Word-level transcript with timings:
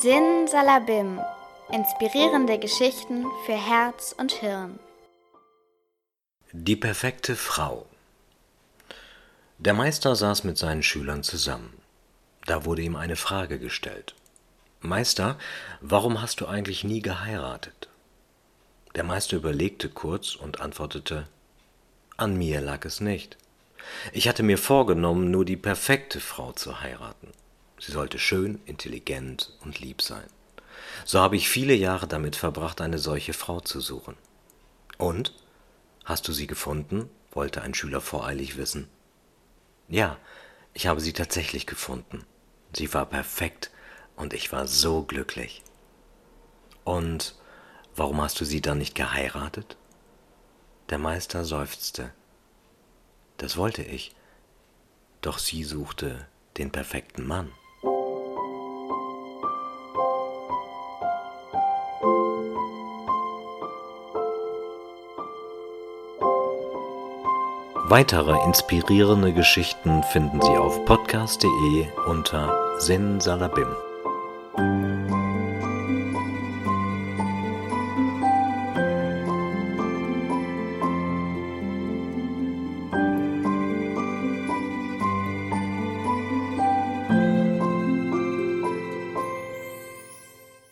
Sin 0.00 0.46
Salabim. 0.46 1.18
Inspirierende 1.72 2.60
Geschichten 2.60 3.26
für 3.44 3.56
Herz 3.56 4.14
und 4.16 4.30
Hirn. 4.30 4.78
Die 6.52 6.76
perfekte 6.76 7.34
Frau. 7.34 7.84
Der 9.58 9.74
Meister 9.74 10.14
saß 10.14 10.44
mit 10.44 10.56
seinen 10.56 10.84
Schülern 10.84 11.24
zusammen. 11.24 11.72
Da 12.46 12.64
wurde 12.64 12.82
ihm 12.82 12.94
eine 12.94 13.16
Frage 13.16 13.58
gestellt. 13.58 14.14
Meister, 14.80 15.36
warum 15.80 16.22
hast 16.22 16.40
du 16.40 16.46
eigentlich 16.46 16.84
nie 16.84 17.02
geheiratet? 17.02 17.88
Der 18.94 19.02
Meister 19.02 19.36
überlegte 19.36 19.88
kurz 19.88 20.36
und 20.36 20.60
antwortete, 20.60 21.26
an 22.16 22.36
mir 22.36 22.60
lag 22.60 22.84
es 22.84 23.00
nicht. 23.00 23.36
Ich 24.12 24.28
hatte 24.28 24.44
mir 24.44 24.58
vorgenommen, 24.58 25.32
nur 25.32 25.44
die 25.44 25.56
perfekte 25.56 26.20
Frau 26.20 26.52
zu 26.52 26.82
heiraten. 26.82 27.32
Sie 27.80 27.92
sollte 27.92 28.18
schön, 28.18 28.60
intelligent 28.64 29.56
und 29.60 29.80
lieb 29.80 30.02
sein. 30.02 30.26
So 31.04 31.20
habe 31.20 31.36
ich 31.36 31.48
viele 31.48 31.74
Jahre 31.74 32.06
damit 32.06 32.36
verbracht, 32.36 32.80
eine 32.80 32.98
solche 32.98 33.32
Frau 33.32 33.60
zu 33.60 33.80
suchen. 33.80 34.16
Und? 34.96 35.34
Hast 36.04 36.26
du 36.26 36.32
sie 36.32 36.46
gefunden? 36.46 37.10
wollte 37.32 37.62
ein 37.62 37.74
Schüler 37.74 38.00
voreilig 38.00 38.56
wissen. 38.56 38.88
Ja, 39.88 40.16
ich 40.74 40.86
habe 40.86 41.00
sie 41.00 41.12
tatsächlich 41.12 41.66
gefunden. 41.66 42.24
Sie 42.72 42.92
war 42.94 43.06
perfekt 43.06 43.70
und 44.16 44.34
ich 44.34 44.50
war 44.50 44.66
so 44.66 45.02
glücklich. 45.02 45.62
Und 46.84 47.36
warum 47.94 48.20
hast 48.20 48.40
du 48.40 48.44
sie 48.44 48.60
dann 48.60 48.78
nicht 48.78 48.94
geheiratet? 48.94 49.76
Der 50.90 50.98
Meister 50.98 51.44
seufzte. 51.44 52.12
Das 53.36 53.56
wollte 53.56 53.82
ich, 53.82 54.16
doch 55.20 55.38
sie 55.38 55.62
suchte 55.64 56.26
den 56.56 56.72
perfekten 56.72 57.26
Mann. 57.26 57.52
Weitere 67.84 68.36
inspirierende 68.44 69.32
Geschichten 69.32 70.02
finden 70.02 70.40
Sie 70.42 70.56
auf 70.56 70.84
podcast.de 70.84 71.86
unter 72.06 72.78
Sin 72.78 73.20
Salabim. 73.20 73.68